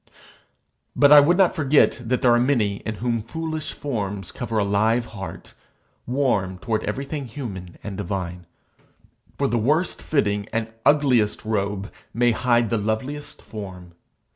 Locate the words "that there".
2.03-2.33